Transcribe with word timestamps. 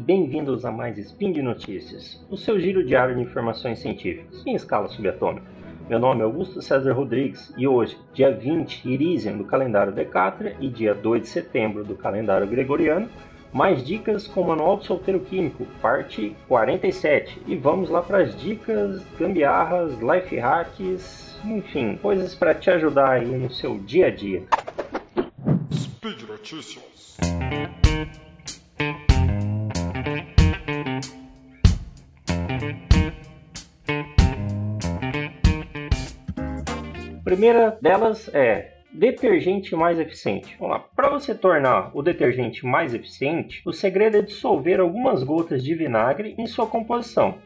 bem-vindos 0.00 0.64
a 0.64 0.72
mais 0.72 0.96
Spin 0.96 1.30
de 1.30 1.42
Notícias, 1.42 2.24
o 2.30 2.36
seu 2.36 2.58
giro 2.58 2.84
diário 2.84 3.14
de 3.14 3.20
informações 3.20 3.80
científicas 3.80 4.42
em 4.46 4.54
escala 4.54 4.88
subatômica. 4.88 5.46
Meu 5.88 5.98
nome 5.98 6.22
é 6.22 6.24
Augusto 6.24 6.62
César 6.62 6.92
Rodrigues 6.92 7.52
e 7.56 7.68
hoje, 7.68 7.98
dia 8.14 8.32
20 8.32 8.88
Irisian 8.88 9.36
do 9.36 9.44
calendário 9.44 9.92
Decátria 9.92 10.56
e 10.58 10.68
dia 10.68 10.94
2 10.94 11.22
de 11.22 11.28
setembro 11.28 11.84
do 11.84 11.94
calendário 11.94 12.46
Gregoriano, 12.46 13.10
mais 13.52 13.84
dicas 13.84 14.26
com 14.26 14.40
o 14.40 14.48
Manual 14.48 14.78
do 14.78 14.84
Solteiro 14.84 15.20
Químico, 15.20 15.66
parte 15.82 16.34
47. 16.48 17.42
E 17.46 17.56
vamos 17.56 17.90
lá 17.90 18.00
para 18.00 18.22
as 18.22 18.34
dicas, 18.40 19.04
gambiarras, 19.18 19.98
life 20.00 20.36
hacks, 20.36 21.38
enfim, 21.44 21.98
coisas 22.00 22.34
para 22.34 22.54
te 22.54 22.70
ajudar 22.70 23.10
aí 23.10 23.26
no 23.26 23.50
seu 23.50 23.76
dia 23.78 24.06
a 24.06 24.10
dia. 24.10 24.44
Speed 25.72 26.22
Notícias. 26.22 27.18
Primeira 37.30 37.78
delas 37.80 38.28
é 38.34 38.78
detergente 38.92 39.76
mais 39.76 40.00
eficiente. 40.00 40.56
Vamos 40.58 40.74
lá. 40.74 40.84
Para 40.96 41.10
você 41.10 41.32
tornar 41.32 41.92
o 41.94 42.02
detergente 42.02 42.66
mais 42.66 42.92
eficiente, 42.92 43.62
o 43.64 43.72
segredo 43.72 44.16
é 44.16 44.22
dissolver 44.22 44.80
algumas 44.80 45.22
gotas 45.22 45.62
de 45.62 45.72
vinagre 45.72 46.34
em 46.36 46.44
sua 46.48 46.66
composição. 46.66 47.36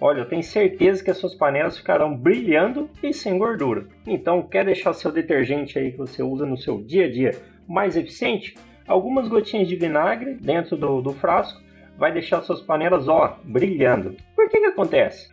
Olha, 0.00 0.22
eu 0.22 0.28
tenho 0.28 0.42
certeza 0.42 1.04
que 1.04 1.12
as 1.12 1.16
suas 1.16 1.36
panelas 1.36 1.78
ficarão 1.78 2.16
brilhando 2.16 2.90
e 3.00 3.14
sem 3.14 3.38
gordura. 3.38 3.86
Então, 4.04 4.42
quer 4.42 4.64
deixar 4.64 4.94
seu 4.94 5.12
detergente 5.12 5.78
aí 5.78 5.92
que 5.92 5.98
você 5.98 6.24
usa 6.24 6.44
no 6.44 6.58
seu 6.58 6.82
dia 6.82 7.06
a 7.06 7.12
dia 7.12 7.30
mais 7.68 7.96
eficiente? 7.96 8.56
Algumas 8.84 9.28
gotinhas 9.28 9.68
de 9.68 9.76
vinagre 9.76 10.34
dentro 10.34 10.76
do, 10.76 11.00
do 11.00 11.12
frasco 11.12 11.62
vai 11.96 12.10
deixar 12.10 12.42
suas 12.42 12.60
panelas, 12.60 13.06
ó, 13.06 13.38
brilhando. 13.44 14.16
Por 14.34 14.48
que 14.48 14.58
que 14.58 14.66
acontece? 14.66 15.30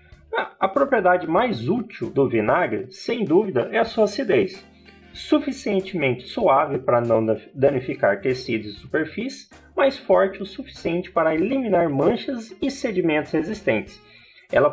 A 0.59 0.67
propriedade 0.67 1.27
mais 1.27 1.69
útil 1.69 2.09
do 2.09 2.27
vinagre, 2.27 2.87
sem 2.89 3.23
dúvida, 3.23 3.69
é 3.71 3.79
a 3.79 3.85
sua 3.85 4.05
acidez. 4.05 4.65
Suficientemente 5.13 6.27
suave 6.27 6.79
para 6.79 6.99
não 6.99 7.25
danificar 7.53 8.21
tecidos 8.21 8.67
e 8.67 8.79
superfícies, 8.79 9.49
mas 9.75 9.97
forte 9.97 10.41
o 10.41 10.45
suficiente 10.45 11.11
para 11.11 11.33
eliminar 11.33 11.89
manchas 11.89 12.55
e 12.61 12.69
sedimentos 12.69 13.31
resistentes. 13.31 14.01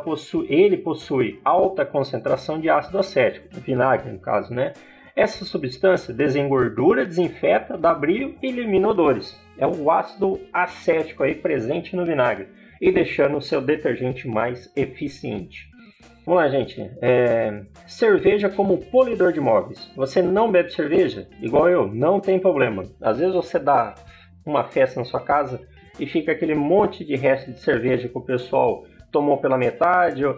Possui, 0.05 0.47
ele 0.53 0.77
possui 0.77 1.41
alta 1.45 1.85
concentração 1.85 2.61
de 2.61 2.69
ácido 2.69 2.99
acético, 2.99 3.49
vinagre 3.61 4.11
no 4.11 4.19
caso, 4.19 4.53
né? 4.53 4.73
Essa 5.17 5.45
substância 5.45 6.13
desengordura, 6.13 7.07
desinfeta, 7.07 7.79
dá 7.79 7.95
brilho 7.95 8.37
e 8.43 8.49
elimina 8.49 8.89
odores. 8.89 9.39
É 9.57 9.67
o 9.67 9.91
ácido 9.91 10.41
acético 10.53 11.23
aí 11.23 11.35
presente 11.35 11.95
no 11.95 12.05
vinagre 12.05 12.49
e 12.85 12.93
deixando 12.93 13.39
o 13.39 13.41
seu 13.41 13.63
detergente 13.63 14.29
mais 14.29 14.71
eficiente. 14.77 15.71
Vamos 16.27 16.43
lá, 16.43 16.49
gente. 16.51 16.79
É... 17.01 17.63
Cerveja 17.87 18.51
como 18.51 18.77
polidor 18.77 19.33
de 19.33 19.41
móveis. 19.41 19.91
Você 19.97 20.21
não 20.21 20.53
bebe 20.53 20.71
cerveja? 20.71 21.27
Igual 21.41 21.71
eu, 21.71 21.87
não 21.87 22.21
tem 22.21 22.39
problema. 22.39 22.83
Às 23.01 23.19
vezes 23.19 23.35
você 23.35 23.59
dá 23.59 23.95
uma 24.45 24.65
festa 24.65 25.01
na 25.01 25.07
sua 25.07 25.21
casa 25.21 25.67
e 25.99 26.07
fica 26.07 26.33
aquele 26.33 26.55
monte 26.55 27.07
de 27.07 27.17
resto 27.17 27.53
de 27.53 27.61
cerveja 27.61 28.07
que 28.07 28.19
o 28.19 28.21
pessoal 28.21 28.85
tomou 29.11 29.39
pela 29.39 29.57
metade 29.57 30.27
ou 30.27 30.37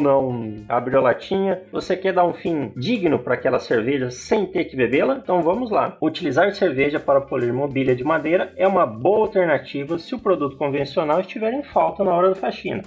não 0.00 0.64
abriu 0.68 0.98
a 0.98 1.02
latinha. 1.02 1.62
Você 1.70 1.96
quer 1.96 2.12
dar 2.12 2.24
um 2.24 2.32
fim 2.32 2.72
digno 2.76 3.18
para 3.18 3.34
aquela 3.34 3.58
cerveja 3.58 4.10
sem 4.10 4.46
ter 4.46 4.64
que 4.64 4.76
bebê-la? 4.76 5.20
Então 5.22 5.42
vamos 5.42 5.70
lá. 5.70 5.96
Utilizar 6.00 6.50
cerveja 6.52 6.98
para 6.98 7.20
polir 7.20 7.52
mobília 7.52 7.94
de 7.94 8.04
madeira 8.04 8.52
é 8.56 8.66
uma 8.66 8.86
boa 8.86 9.26
alternativa 9.26 9.98
se 9.98 10.14
o 10.14 10.18
produto 10.18 10.56
convencional 10.56 11.20
estiver 11.20 11.52
em 11.52 11.62
falta 11.62 12.02
na 12.02 12.14
hora 12.14 12.30
da 12.30 12.34
faxina. 12.34 12.82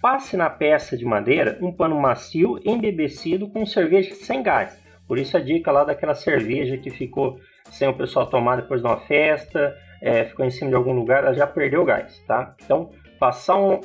Passe 0.00 0.36
na 0.36 0.48
peça 0.48 0.96
de 0.96 1.04
madeira 1.04 1.58
um 1.60 1.72
pano 1.72 2.00
macio 2.00 2.60
embebecido 2.64 3.48
com 3.48 3.66
cerveja 3.66 4.14
sem 4.14 4.42
gás. 4.42 4.80
Por 5.08 5.18
isso 5.18 5.36
a 5.36 5.40
dica 5.40 5.72
lá 5.72 5.84
daquela 5.84 6.14
cerveja 6.14 6.76
que 6.76 6.90
ficou 6.90 7.40
sem 7.70 7.88
o 7.88 7.94
pessoal 7.94 8.26
tomar 8.26 8.56
depois 8.56 8.80
de 8.80 8.86
uma 8.86 8.98
festa, 9.00 9.76
é, 10.00 10.24
ficou 10.24 10.44
em 10.44 10.50
cima 10.50 10.70
de 10.70 10.76
algum 10.76 10.92
lugar, 10.92 11.24
ela 11.24 11.34
já 11.34 11.46
perdeu 11.46 11.82
o 11.82 11.84
gás, 11.84 12.22
tá? 12.26 12.54
Então, 12.64 12.90
passar 13.18 13.56
um, 13.56 13.80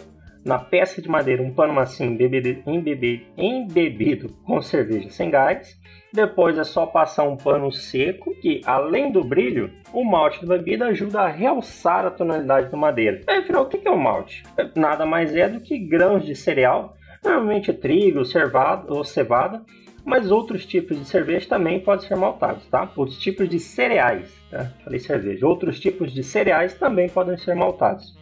na 0.45 0.59
peça 0.59 1.01
de 1.01 1.09
madeira 1.09 1.41
um 1.41 1.53
pano 1.53 1.73
macio 1.73 2.05
embebido, 2.05 2.61
embebido, 2.69 3.23
embebido 3.37 4.29
com 4.45 4.61
cerveja 4.61 5.09
sem 5.09 5.29
gás. 5.29 5.79
Depois 6.13 6.57
é 6.57 6.63
só 6.63 6.85
passar 6.85 7.23
um 7.23 7.35
pano 7.35 7.71
seco 7.71 8.35
que, 8.39 8.61
além 8.65 9.11
do 9.11 9.23
brilho, 9.23 9.71
o 9.91 10.03
malte 10.03 10.45
da 10.45 10.57
bebida 10.57 10.85
ajuda 10.85 11.21
a 11.21 11.27
realçar 11.27 12.05
a 12.05 12.11
tonalidade 12.11 12.69
da 12.69 12.77
madeira. 12.77 13.21
Afinal, 13.27 13.63
o 13.63 13.67
que 13.67 13.87
é 13.87 13.89
o 13.89 13.97
malte? 13.97 14.43
Nada 14.75 15.05
mais 15.05 15.35
é 15.35 15.49
do 15.49 15.59
que 15.59 15.79
grãos 15.79 16.23
de 16.23 16.35
cereal, 16.35 16.95
normalmente 17.23 17.73
trigo, 17.73 18.25
cervado 18.25 18.93
ou 18.93 19.03
cevada, 19.03 19.63
mas 20.05 20.29
outros 20.29 20.65
tipos 20.65 20.99
de 20.99 21.05
cerveja 21.05 21.47
também 21.47 21.79
podem 21.79 22.07
ser 22.07 22.15
maltados, 22.15 22.67
tá? 22.67 22.91
Outros 22.95 23.17
tipos 23.17 23.49
de 23.49 23.57
cereais, 23.57 24.31
tá? 24.51 24.71
Falei 24.83 24.99
cerveja. 24.99 25.47
Outros 25.47 25.79
tipos 25.79 26.13
de 26.13 26.23
cereais 26.23 26.73
também 26.73 27.07
podem 27.09 27.37
ser 27.37 27.55
maltados. 27.55 28.13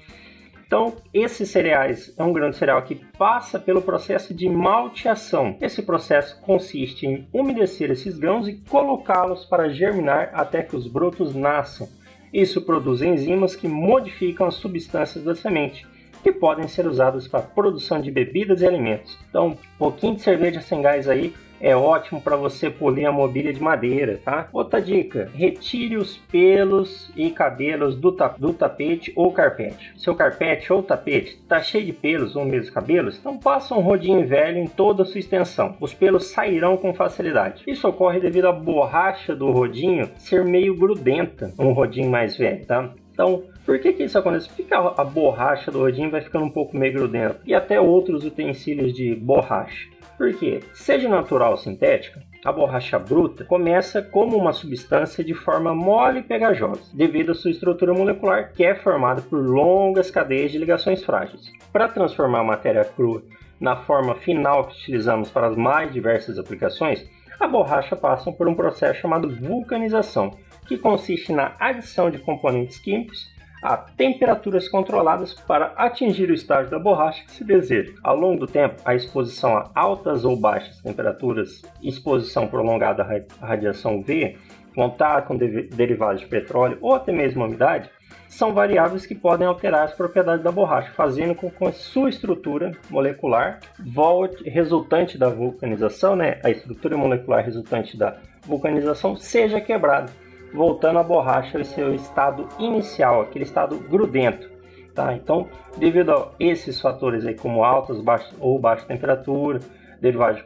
Então, 0.71 0.95
esses 1.13 1.49
cereais 1.49 2.13
é 2.17 2.23
um 2.23 2.31
grão 2.31 2.49
de 2.49 2.55
cereal 2.55 2.81
que 2.83 2.95
passa 2.95 3.59
pelo 3.59 3.81
processo 3.81 4.33
de 4.33 4.47
malteação. 4.47 5.57
Esse 5.59 5.81
processo 5.81 6.39
consiste 6.39 7.05
em 7.05 7.27
umedecer 7.33 7.91
esses 7.91 8.17
grãos 8.17 8.47
e 8.47 8.53
colocá-los 8.69 9.43
para 9.43 9.67
germinar 9.67 10.29
até 10.33 10.63
que 10.63 10.77
os 10.77 10.87
brotos 10.87 11.35
nasçam. 11.35 11.89
Isso 12.33 12.61
produz 12.61 13.01
enzimas 13.01 13.53
que 13.53 13.67
modificam 13.67 14.47
as 14.47 14.53
substâncias 14.55 15.25
da 15.25 15.35
semente, 15.35 15.85
que 16.23 16.31
podem 16.31 16.69
ser 16.69 16.87
usadas 16.87 17.27
para 17.27 17.41
a 17.41 17.43
produção 17.43 17.99
de 17.99 18.09
bebidas 18.09 18.61
e 18.61 18.65
alimentos. 18.65 19.19
Então, 19.29 19.47
um 19.47 19.57
pouquinho 19.77 20.15
de 20.15 20.21
cerveja 20.21 20.61
sem 20.61 20.81
gás 20.81 21.09
aí 21.09 21.33
é 21.61 21.75
ótimo 21.75 22.19
para 22.19 22.35
você 22.35 22.69
polir 22.69 23.07
a 23.07 23.11
mobília 23.11 23.53
de 23.53 23.61
madeira, 23.61 24.19
tá? 24.23 24.49
Outra 24.51 24.81
dica: 24.81 25.29
retire 25.33 25.97
os 25.97 26.17
pelos 26.17 27.11
e 27.15 27.29
cabelos 27.29 27.95
do, 27.95 28.11
ta 28.11 28.29
do 28.29 28.53
tapete 28.53 29.11
ou 29.15 29.31
carpete. 29.31 29.93
Seu 29.97 30.15
carpete 30.15 30.71
ou 30.73 30.81
tapete 30.81 31.35
está 31.35 31.61
cheio 31.61 31.85
de 31.85 31.93
pelos 31.93 32.35
ou 32.35 32.45
mesmo 32.45 32.73
cabelos, 32.73 33.17
então 33.17 33.37
passa 33.37 33.75
um 33.75 33.81
rodinho 33.81 34.25
velho 34.25 34.57
em 34.57 34.67
toda 34.67 35.03
a 35.03 35.05
sua 35.05 35.19
extensão. 35.19 35.75
Os 35.79 35.93
pelos 35.93 36.27
sairão 36.27 36.77
com 36.77 36.93
facilidade. 36.93 37.63
Isso 37.67 37.87
ocorre 37.87 38.19
devido 38.19 38.47
à 38.47 38.51
borracha 38.51 39.35
do 39.35 39.51
rodinho 39.51 40.09
ser 40.17 40.43
meio 40.43 40.75
grudenta, 40.75 41.53
um 41.59 41.73
rodinho 41.73 42.09
mais 42.09 42.37
velho, 42.37 42.65
tá? 42.65 42.91
Então, 43.13 43.43
por 43.65 43.79
que, 43.79 43.93
que 43.93 44.03
isso 44.03 44.17
acontece? 44.17 44.49
Porque 44.49 44.73
a 44.73 45.03
borracha 45.03 45.69
do 45.69 45.79
rodinho 45.79 46.09
vai 46.09 46.21
ficando 46.21 46.45
um 46.45 46.49
pouco 46.49 46.75
meio 46.75 46.93
grudenta. 46.93 47.39
E 47.45 47.53
até 47.53 47.79
outros 47.79 48.25
utensílios 48.25 48.93
de 48.93 49.13
borracha. 49.13 49.89
Porque, 50.21 50.59
seja 50.71 51.09
natural 51.09 51.53
ou 51.53 51.57
sintética, 51.57 52.21
a 52.45 52.51
borracha 52.51 52.99
bruta 52.99 53.43
começa 53.43 54.03
como 54.03 54.37
uma 54.37 54.53
substância 54.53 55.23
de 55.23 55.33
forma 55.33 55.73
mole 55.73 56.19
e 56.19 56.23
pegajosa, 56.23 56.83
devido 56.93 57.31
à 57.31 57.33
sua 57.33 57.49
estrutura 57.49 57.91
molecular 57.91 58.53
que 58.53 58.63
é 58.63 58.75
formada 58.75 59.19
por 59.23 59.43
longas 59.43 60.11
cadeias 60.11 60.51
de 60.51 60.59
ligações 60.59 61.03
frágeis. 61.03 61.51
Para 61.73 61.87
transformar 61.87 62.41
a 62.41 62.43
matéria 62.43 62.85
crua 62.85 63.23
na 63.59 63.77
forma 63.77 64.13
final 64.13 64.65
que 64.65 64.75
utilizamos 64.75 65.31
para 65.31 65.47
as 65.47 65.55
mais 65.55 65.91
diversas 65.91 66.37
aplicações, 66.37 67.03
a 67.39 67.47
borracha 67.47 67.95
passa 67.95 68.31
por 68.31 68.47
um 68.47 68.53
processo 68.53 69.01
chamado 69.01 69.27
vulcanização, 69.27 70.37
que 70.67 70.77
consiste 70.77 71.33
na 71.33 71.55
adição 71.59 72.11
de 72.11 72.19
componentes 72.19 72.77
químicos 72.77 73.27
a 73.61 73.77
temperaturas 73.77 74.67
controladas 74.67 75.33
para 75.33 75.67
atingir 75.77 76.29
o 76.29 76.33
estágio 76.33 76.71
da 76.71 76.79
borracha 76.79 77.23
que 77.25 77.31
se 77.31 77.43
deseja. 77.43 77.93
Ao 78.03 78.15
longo 78.15 78.45
do 78.45 78.51
tempo, 78.51 78.81
a 78.83 78.95
exposição 78.95 79.55
a 79.55 79.69
altas 79.75 80.25
ou 80.25 80.35
baixas 80.35 80.79
temperaturas, 80.81 81.61
exposição 81.81 82.47
prolongada 82.47 83.03
à 83.39 83.45
radiação 83.45 83.99
UV, 83.99 84.37
contato 84.73 85.27
com 85.27 85.37
derivados 85.37 86.21
de 86.21 86.27
petróleo 86.27 86.77
ou 86.81 86.95
até 86.95 87.11
mesmo 87.11 87.45
umidade, 87.45 87.89
são 88.27 88.53
variáveis 88.53 89.05
que 89.05 89.13
podem 89.13 89.45
alterar 89.45 89.83
as 89.83 89.93
propriedades 89.93 90.43
da 90.43 90.51
borracha, 90.51 90.91
fazendo 90.93 91.35
com 91.35 91.51
que 91.51 91.65
a 91.65 91.73
sua 91.73 92.09
estrutura 92.09 92.71
molecular 92.89 93.59
volte, 93.77 94.49
resultante 94.49 95.17
da 95.17 95.29
vulcanização, 95.29 96.15
né, 96.15 96.39
a 96.41 96.49
estrutura 96.49 96.95
molecular 96.95 97.43
resultante 97.43 97.97
da 97.97 98.15
vulcanização 98.45 99.17
seja 99.17 99.59
quebrada 99.59 100.09
voltando 100.53 100.99
a 100.99 101.03
borracha 101.03 101.57
ao 101.57 101.63
seu 101.63 101.93
estado 101.93 102.47
inicial, 102.59 103.21
aquele 103.21 103.43
estado 103.43 103.77
grudento. 103.77 104.49
Tá? 104.93 105.13
Então, 105.13 105.47
devido 105.77 106.11
a 106.11 106.31
esses 106.39 106.79
fatores 106.81 107.25
aí, 107.25 107.35
como 107.35 107.63
altas 107.63 108.01
baixas, 108.01 108.33
ou 108.39 108.59
baixa 108.59 108.85
temperatura, 108.85 109.59
derivados 110.01 110.37
de 110.37 110.43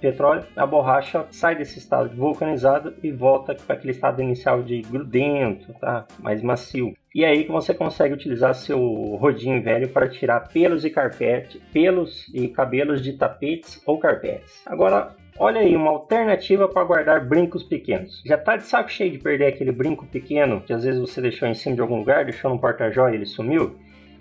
petróleo, 0.00 0.44
a 0.56 0.66
borracha 0.66 1.24
sai 1.30 1.54
desse 1.54 1.78
estado 1.78 2.14
vulcanizado 2.14 2.94
e 3.02 3.12
volta 3.12 3.54
para 3.54 3.76
aquele 3.76 3.92
estado 3.92 4.20
inicial 4.20 4.62
de 4.62 4.82
grudento, 4.82 5.72
tá? 5.74 6.04
mais 6.18 6.42
macio. 6.42 6.92
E 7.14 7.24
aí 7.24 7.44
que 7.44 7.52
você 7.52 7.72
consegue 7.72 8.12
utilizar 8.12 8.54
seu 8.54 8.78
rodinho 9.20 9.62
velho 9.62 9.88
para 9.88 10.08
tirar 10.08 10.48
pelos 10.48 10.84
e 10.84 10.90
carpete, 10.90 11.62
pelos 11.72 12.28
e 12.34 12.48
cabelos 12.48 13.00
de 13.00 13.12
tapetes 13.12 13.80
ou 13.86 13.98
carpetes. 13.98 14.62
Agora, 14.66 15.14
Olha 15.40 15.60
aí, 15.60 15.76
uma 15.76 15.90
alternativa 15.90 16.66
para 16.66 16.82
guardar 16.82 17.24
brincos 17.24 17.62
pequenos. 17.62 18.20
Já 18.26 18.36
tá 18.36 18.56
de 18.56 18.64
saco 18.64 18.90
cheio 18.90 19.12
de 19.12 19.18
perder 19.18 19.46
aquele 19.46 19.70
brinco 19.70 20.04
pequeno 20.04 20.60
que 20.60 20.72
às 20.72 20.82
vezes 20.82 21.00
você 21.00 21.20
deixou 21.20 21.46
em 21.46 21.54
cima 21.54 21.76
de 21.76 21.80
algum 21.80 21.98
lugar, 21.98 22.24
deixou 22.24 22.50
no 22.50 22.58
porta-joia 22.58 23.12
e 23.12 23.14
ele 23.14 23.24
sumiu? 23.24 23.76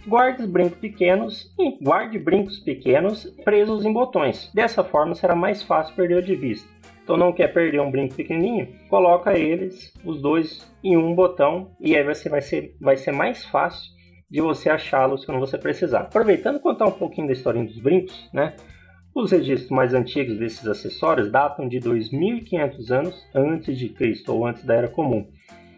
Guarde 0.06 0.46
brincos 0.46 0.78
pequenos 0.78 1.52
e 1.58 1.84
guarde 1.84 2.20
brincos 2.20 2.60
pequenos 2.60 3.26
presos 3.44 3.84
em 3.84 3.92
botões. 3.92 4.52
Dessa 4.54 4.84
forma 4.84 5.16
será 5.16 5.36
mais 5.36 5.64
fácil 5.64 5.96
perder 5.96 6.22
de 6.22 6.36
vista. 6.36 6.70
Então 7.04 7.18
não 7.18 7.34
quer 7.34 7.52
perder 7.52 7.82
um 7.82 7.90
brinco 7.90 8.14
pequenininho, 8.14 8.68
coloca 8.88 9.36
eles, 9.36 9.92
os 10.06 10.22
dois, 10.22 10.72
em 10.84 10.96
um 10.96 11.16
botão 11.16 11.72
e 11.82 11.96
aí 11.96 12.04
você 12.04 12.30
vai 12.30 12.42
ser, 12.42 12.76
vai 12.80 12.96
ser 12.96 13.12
mais 13.12 13.44
fácil 13.44 13.92
de 14.30 14.40
você 14.40 14.70
achá-los 14.70 15.26
quando 15.26 15.40
você 15.40 15.58
precisar. 15.58 16.02
Aproveitando 16.02 16.60
contar 16.60 16.86
um 16.86 16.92
pouquinho 16.92 17.26
da 17.26 17.34
historinha 17.34 17.66
dos 17.66 17.80
brincos, 17.80 18.30
né? 18.32 18.54
Os 19.18 19.32
registros 19.32 19.72
mais 19.72 19.96
antigos 19.96 20.38
desses 20.38 20.68
acessórios 20.68 21.32
datam 21.32 21.68
de 21.68 21.80
2.500 21.80 22.92
anos 22.92 23.28
antes 23.34 23.76
de 23.76 23.90
Cristo 23.90 24.32
ou 24.32 24.46
antes 24.46 24.64
da 24.64 24.76
Era 24.76 24.88
Comum. 24.88 25.26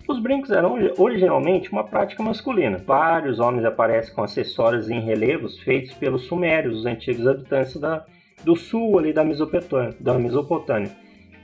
Os 0.06 0.19
brincos 0.19 0.51
eram 0.51 0.77
originalmente 0.97 1.71
uma 1.71 1.86
prática 1.86 2.21
masculina. 2.21 2.83
Vários 2.86 3.39
homens 3.39 3.63
aparecem 3.63 4.13
com 4.13 4.24
acessórios 4.24 4.89
em 4.89 5.00
relevos 5.00 5.57
feitos 5.59 5.94
pelos 5.94 6.24
sumérios, 6.24 6.80
os 6.80 6.86
antigos 6.86 7.25
habitantes 7.25 7.77
da, 7.77 8.06
do 8.44 8.57
sul 8.57 9.00
ali 9.00 9.13
da 9.13 9.24
Mesopotâmia. 9.24 9.95
Da 10.01 10.19
Mesopotâmia 10.19 10.91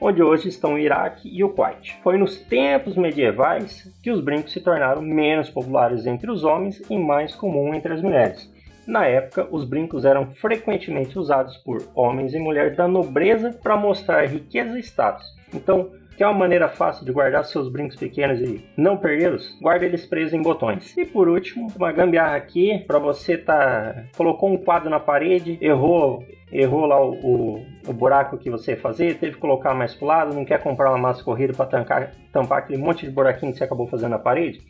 onde 0.02 0.22
hoje 0.22 0.50
estão 0.50 0.74
o 0.74 0.78
Iraque 0.78 1.30
e 1.34 1.46
o 1.46 1.50
Kuwait. 1.50 1.98
Foi 2.04 2.18
nos 2.18 2.36
tempos 2.36 2.98
medievais 2.98 3.90
que 4.04 4.12
os 4.12 4.20
brincos 4.20 4.52
se 4.52 4.60
tornaram 4.60 5.02
menos 5.02 5.50
populares 5.50 6.06
entre 6.06 6.30
os 6.30 6.44
homens 6.44 6.82
e 6.90 6.98
mais 6.98 7.34
comum 7.34 7.74
entre 7.74 7.94
as 7.94 8.02
mulheres. 8.02 8.54
Na 8.88 9.06
época, 9.06 9.48
os 9.52 9.66
brincos 9.66 10.06
eram 10.06 10.28
frequentemente 10.36 11.18
usados 11.18 11.58
por 11.58 11.82
homens 11.96 12.34
e 12.34 12.40
mulheres 12.40 12.78
da 12.78 12.88
nobreza 12.88 13.52
para 13.52 13.76
mostrar 13.76 14.26
riqueza 14.26 14.78
e 14.78 14.82
status. 14.82 15.26
Então, 15.54 15.92
Quer 16.18 16.28
uma 16.28 16.34
maneira 16.34 16.70
fácil 16.70 17.06
de 17.06 17.12
guardar 17.12 17.44
seus 17.44 17.70
brincos 17.70 17.98
pequenos 17.98 18.40
e 18.40 18.66
não 18.78 18.96
perdê-los? 18.96 19.58
Guarde 19.60 19.84
eles 19.84 20.06
presos 20.06 20.34
em 20.34 20.42
botões. 20.42 20.96
E 20.96 21.06
por 21.06 21.28
último, 21.28 21.68
uma 21.76 21.92
gambiarra 21.92 22.38
aqui 22.38 22.80
para 22.88 22.98
você 22.98 23.38
tá 23.38 24.06
colocou 24.16 24.50
um 24.50 24.58
quadro 24.58 24.90
na 24.90 25.00
parede, 25.00 25.58
errou 25.60 26.24
errou 26.52 26.86
lá 26.86 27.04
o, 27.04 27.14
o, 27.16 27.66
o, 27.88 27.94
buraco 27.94 28.38
que 28.38 28.50
você 28.50 28.72
ia 28.72 28.78
fazer, 28.78 29.18
teve 29.18 29.34
que 29.34 29.42
colocar 29.42 29.74
mais 29.74 29.94
para 29.94 30.06
o 30.06 30.08
lado, 30.08 30.36
não 30.36 30.46
quer 30.46 30.62
comprar 30.62 30.90
uma 30.90 30.98
massa 30.98 31.24
corrida 31.24 31.54
para 31.54 32.10
tampar 32.32 32.60
aquele 32.60 32.82
monte 32.82 33.06
de 33.06 33.12
buraquinho 33.12 33.52
que 33.52 33.58
você 33.58 33.64
acabou 33.64 33.88
fazendo 33.88 34.12
na 34.12 34.20
parede. 34.20 34.62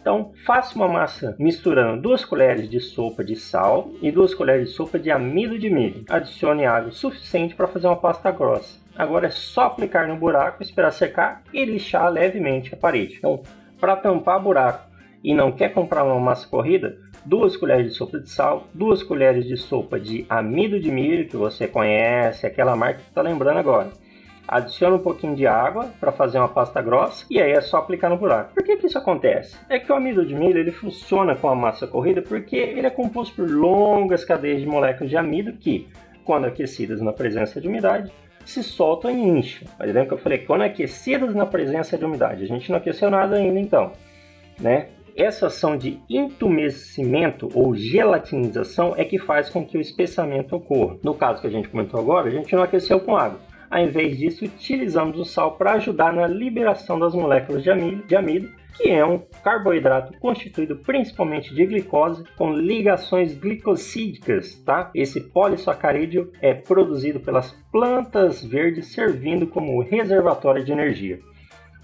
Então, 0.00 0.32
faça 0.44 0.74
uma 0.76 0.88
massa 0.88 1.34
misturando 1.38 2.00
duas 2.00 2.24
colheres 2.24 2.68
de 2.68 2.80
sopa 2.80 3.24
de 3.24 3.36
sal 3.36 3.90
e 4.00 4.10
duas 4.10 4.34
colheres 4.34 4.68
de 4.68 4.74
sopa 4.74 4.98
de 4.98 5.10
amido 5.10 5.58
de 5.58 5.68
milho. 5.68 6.04
Adicione 6.08 6.64
água 6.64 6.92
suficiente 6.92 7.54
para 7.54 7.66
fazer 7.66 7.86
uma 7.86 7.96
pasta 7.96 8.30
grossa. 8.30 8.78
Agora 8.96 9.26
é 9.26 9.30
só 9.30 9.62
aplicar 9.62 10.08
no 10.08 10.16
buraco, 10.16 10.62
esperar 10.62 10.92
secar 10.92 11.42
e 11.52 11.64
lixar 11.64 12.10
levemente 12.10 12.72
a 12.72 12.76
parede. 12.76 13.16
Então, 13.18 13.42
para 13.78 13.96
tampar 13.96 14.40
buraco 14.40 14.88
e 15.22 15.34
não 15.34 15.52
quer 15.52 15.72
comprar 15.72 16.04
uma 16.04 16.18
massa 16.20 16.46
corrida, 16.46 16.96
duas 17.24 17.56
colheres 17.56 17.90
de 17.90 17.98
sopa 17.98 18.20
de 18.20 18.30
sal, 18.30 18.68
duas 18.72 19.02
colheres 19.02 19.44
de 19.44 19.56
sopa 19.56 19.98
de 19.98 20.24
amido 20.28 20.78
de 20.80 20.90
milho 20.90 21.28
que 21.28 21.36
você 21.36 21.66
conhece, 21.66 22.46
aquela 22.46 22.76
marca 22.76 23.00
que 23.00 23.08
está 23.08 23.20
lembrando 23.20 23.58
agora. 23.58 23.90
Adiciona 24.48 24.96
um 24.96 25.00
pouquinho 25.00 25.34
de 25.34 25.46
água 25.46 25.90
para 25.98 26.12
fazer 26.12 26.38
uma 26.38 26.48
pasta 26.48 26.80
grossa 26.80 27.26
e 27.28 27.40
aí 27.40 27.50
é 27.50 27.60
só 27.60 27.78
aplicar 27.78 28.08
no 28.08 28.16
buraco. 28.16 28.54
Por 28.54 28.62
que, 28.62 28.76
que 28.76 28.86
isso 28.86 28.98
acontece? 28.98 29.56
É 29.68 29.78
que 29.78 29.90
o 29.90 29.94
amido 29.94 30.24
de 30.24 30.34
milho 30.34 30.58
ele 30.58 30.70
funciona 30.70 31.34
com 31.34 31.48
a 31.48 31.54
massa 31.54 31.86
corrida 31.86 32.22
porque 32.22 32.56
ele 32.56 32.86
é 32.86 32.90
composto 32.90 33.34
por 33.34 33.50
longas 33.50 34.24
cadeias 34.24 34.60
de 34.60 34.66
moléculas 34.66 35.10
de 35.10 35.16
amido 35.16 35.52
que, 35.54 35.88
quando 36.24 36.46
aquecidas 36.46 37.00
na 37.00 37.12
presença 37.12 37.60
de 37.60 37.66
umidade, 37.66 38.12
se 38.44 38.62
soltam 38.62 39.10
e 39.10 39.14
incham. 39.14 39.66
Mas 39.78 39.88
lembra 39.88 40.06
que 40.06 40.14
eu 40.14 40.18
falei 40.18 40.38
quando 40.38 40.62
aquecidas 40.62 41.34
na 41.34 41.44
presença 41.44 41.98
de 41.98 42.04
umidade? 42.04 42.44
A 42.44 42.46
gente 42.46 42.70
não 42.70 42.78
aqueceu 42.78 43.10
nada 43.10 43.36
ainda 43.36 43.58
então, 43.58 43.92
né? 44.60 44.88
Essa 45.16 45.46
ação 45.46 45.78
de 45.78 45.98
entumecimento 46.10 47.48
ou 47.54 47.74
gelatinização 47.74 48.94
é 48.96 49.04
que 49.04 49.18
faz 49.18 49.48
com 49.48 49.64
que 49.64 49.78
o 49.78 49.80
espessamento 49.80 50.54
ocorra. 50.54 50.98
No 51.02 51.14
caso 51.14 51.40
que 51.40 51.46
a 51.46 51.50
gente 51.50 51.68
comentou 51.68 51.98
agora, 51.98 52.28
a 52.28 52.30
gente 52.30 52.54
não 52.54 52.62
aqueceu 52.62 53.00
com 53.00 53.16
água. 53.16 53.40
Ao 53.70 53.80
invés 53.80 54.16
disso, 54.16 54.44
utilizamos 54.44 55.18
o 55.18 55.24
sal 55.24 55.56
para 55.56 55.72
ajudar 55.72 56.12
na 56.12 56.26
liberação 56.26 56.98
das 56.98 57.14
moléculas 57.14 57.62
de 57.62 57.70
amido, 57.70 58.06
de 58.06 58.16
amido 58.16 58.48
que 58.76 58.90
é 58.90 59.04
um 59.04 59.18
carboidrato 59.42 60.12
constituído 60.18 60.76
principalmente 60.76 61.54
de 61.54 61.64
glicose 61.64 62.24
com 62.36 62.52
ligações 62.52 63.34
glicosídicas, 63.34 64.54
tá? 64.64 64.90
Esse 64.94 65.20
polissacarídeo 65.20 66.30
é 66.42 66.52
produzido 66.52 67.18
pelas 67.18 67.52
plantas 67.72 68.44
verdes 68.44 68.92
servindo 68.92 69.46
como 69.46 69.82
reservatório 69.82 70.62
de 70.62 70.72
energia. 70.72 71.18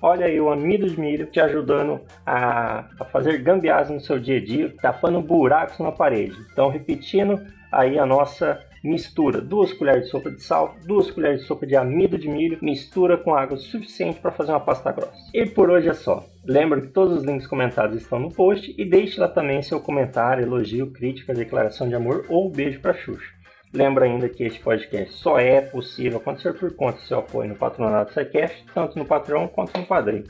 Olha 0.02 0.26
aí 0.26 0.40
o 0.40 0.50
amido 0.50 0.86
de 0.88 1.00
milho 1.00 1.26
te 1.26 1.40
ajudando 1.40 2.00
a, 2.26 2.86
a 3.00 3.04
fazer 3.06 3.38
gambiarras 3.38 3.88
no 3.88 4.00
seu 4.00 4.18
dia 4.18 4.38
a 4.38 4.44
dia, 4.44 4.74
tapando 4.82 5.22
buracos 5.22 5.78
na 5.78 5.92
parede. 5.92 6.36
Então, 6.52 6.68
repetindo 6.68 7.40
aí 7.70 7.98
a 7.98 8.04
nossa 8.04 8.60
mistura 8.82 9.40
duas 9.40 9.72
colheres 9.72 10.04
de 10.04 10.10
sopa 10.10 10.30
de 10.30 10.42
sal, 10.42 10.74
duas 10.84 11.10
colheres 11.10 11.40
de 11.40 11.46
sopa 11.46 11.66
de 11.66 11.76
amido 11.76 12.18
de 12.18 12.28
milho, 12.28 12.58
mistura 12.60 13.16
com 13.16 13.34
água 13.34 13.56
suficiente 13.56 14.20
para 14.20 14.32
fazer 14.32 14.52
uma 14.52 14.60
pasta 14.60 14.90
grossa. 14.90 15.30
E 15.32 15.46
por 15.46 15.70
hoje 15.70 15.88
é 15.88 15.94
só. 15.94 16.24
Lembra 16.44 16.80
que 16.80 16.88
todos 16.88 17.18
os 17.18 17.24
links 17.24 17.46
comentados 17.46 18.00
estão 18.00 18.18
no 18.18 18.32
post 18.32 18.74
e 18.76 18.84
deixe 18.84 19.20
lá 19.20 19.28
também 19.28 19.62
seu 19.62 19.80
comentário, 19.80 20.44
elogio, 20.44 20.90
crítica, 20.90 21.32
declaração 21.32 21.88
de 21.88 21.94
amor 21.94 22.26
ou 22.28 22.50
beijo 22.50 22.80
para 22.80 22.94
Xuxa. 22.94 23.42
Lembra 23.72 24.04
ainda 24.04 24.28
que 24.28 24.44
este 24.44 24.60
podcast 24.60 25.14
só 25.14 25.38
é 25.38 25.60
possível 25.60 26.18
acontecer 26.18 26.52
por 26.52 26.74
conta 26.74 26.98
do 26.98 27.06
seu 27.06 27.20
apoio 27.20 27.48
no 27.48 27.56
patronato 27.56 28.12
SciCast, 28.12 28.66
tanto 28.74 28.98
no 28.98 29.06
Patreon 29.06 29.48
quanto 29.48 29.78
no 29.78 29.86
Padrim. 29.86 30.24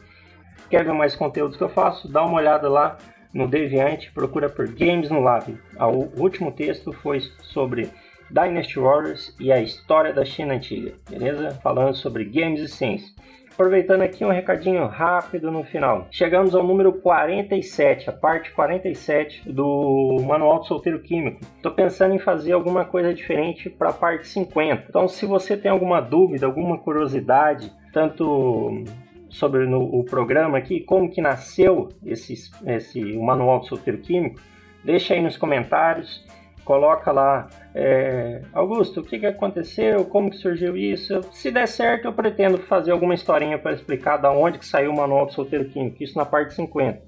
Quer 0.71 0.85
ver 0.85 0.93
mais 0.93 1.17
conteúdos 1.17 1.57
que 1.57 1.65
eu 1.65 1.69
faço? 1.69 2.07
Dá 2.09 2.23
uma 2.25 2.37
olhada 2.37 2.69
lá 2.69 2.99
no 3.35 3.49
Deviante, 3.49 4.13
procura 4.13 4.49
por 4.49 4.69
Games 4.69 5.11
no 5.11 5.21
Lab. 5.21 5.59
O 5.77 6.23
último 6.23 6.53
texto 6.53 6.93
foi 6.93 7.21
sobre 7.41 7.91
Dynasty 8.33 8.79
Warriors 8.79 9.37
e 9.39 9.53
a 9.53 9.61
história 9.61 10.13
da 10.13 10.25
China 10.25 10.55
antiga, 10.55 10.95
beleza? 11.09 11.51
Falando 11.63 11.95
sobre 11.95 12.25
games 12.25 12.61
e 12.61 12.69
ciência. 12.69 13.13
Aproveitando 13.53 14.01
aqui 14.01 14.25
um 14.25 14.31
recadinho 14.31 14.87
rápido 14.87 15.51
no 15.53 15.63
final. 15.63 16.09
Chegamos 16.11 16.55
ao 16.55 16.63
número 16.63 16.95
47, 16.95 18.09
a 18.09 18.13
parte 18.13 18.51
47 18.53 19.49
do 19.51 20.17
Manual 20.27 20.61
do 20.61 20.67
Solteiro 20.67 21.01
Químico. 21.01 21.41
Estou 21.57 21.73
pensando 21.73 22.15
em 22.15 22.19
fazer 22.19 22.53
alguma 22.53 22.87
coisa 22.87 23.13
diferente 23.13 23.69
para 23.69 23.91
a 23.91 23.93
parte 23.93 24.27
50. 24.27 24.87
Então, 24.89 25.07
se 25.07 25.27
você 25.27 25.55
tem 25.55 25.71
alguma 25.71 26.01
dúvida, 26.01 26.47
alguma 26.47 26.79
curiosidade, 26.79 27.71
tanto 27.93 28.83
sobre 29.29 29.67
no, 29.67 29.83
o 29.83 30.03
programa 30.03 30.57
aqui, 30.57 30.81
como 30.81 31.11
que 31.11 31.21
nasceu 31.21 31.91
esse, 32.05 32.35
esse 32.67 33.03
o 33.13 33.23
Manual 33.23 33.61
do 33.61 33.67
Solteiro 33.67 34.01
Químico, 34.01 34.41
deixa 34.83 35.13
aí 35.13 35.23
nos 35.23 35.37
comentários 35.37 36.25
coloca 36.65 37.11
lá, 37.11 37.49
é, 37.75 38.43
Augusto, 38.53 39.01
o 39.01 39.05
que, 39.05 39.19
que 39.19 39.27
aconteceu, 39.27 40.05
como 40.05 40.31
que 40.31 40.37
surgiu 40.37 40.77
isso? 40.77 41.21
Se 41.33 41.51
der 41.51 41.67
certo, 41.67 42.07
eu 42.07 42.13
pretendo 42.13 42.59
fazer 42.59 42.93
alguma 42.93 43.15
historinha 43.15 43.59
para 43.59 43.73
explicar 43.73 44.17
da 44.17 44.31
onde 44.31 44.59
que 44.59 44.67
saiu 44.67 44.91
o 44.91 44.97
manual 44.97 45.27
do 45.27 45.33
solteiro 45.33 45.65
químico, 45.67 46.03
isso 46.03 46.17
na 46.17 46.25
parte 46.25 46.55
50. 46.55 47.01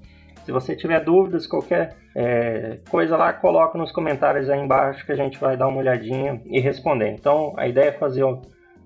Se 0.45 0.51
você 0.51 0.75
tiver 0.75 1.03
dúvidas, 1.03 1.47
qualquer 1.47 1.95
é, 2.15 2.77
coisa 2.89 3.17
lá, 3.17 3.33
coloca 3.33 3.77
nos 3.77 3.91
comentários 3.91 4.49
aí 4.49 4.59
embaixo 4.59 5.03
que 5.05 5.11
a 5.11 5.15
gente 5.15 5.39
vai 5.39 5.57
dar 5.57 5.67
uma 5.67 5.79
olhadinha 5.79 6.39
e 6.45 6.59
responder. 6.59 7.09
Então, 7.09 7.53
a 7.57 7.67
ideia 7.67 7.89
é 7.89 7.91
fazer 7.93 8.23
o 8.23 8.41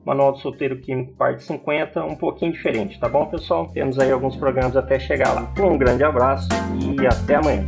Manual 0.06 0.32
do 0.32 0.40
Solteiro 0.40 0.80
Químico, 0.80 1.14
parte 1.14 1.44
50, 1.44 2.04
um 2.06 2.16
pouquinho 2.16 2.54
diferente, 2.54 2.98
tá 2.98 3.10
bom, 3.10 3.26
pessoal? 3.26 3.68
Temos 3.68 4.00
aí 4.00 4.12
alguns 4.12 4.38
programas 4.38 4.78
até 4.78 4.98
chegar 4.98 5.34
lá. 5.34 5.54
Um 5.60 5.78
grande 5.78 6.04
abraço 6.04 6.48
e 6.80 7.06
até 7.06 7.36
amanhã. 7.36 7.68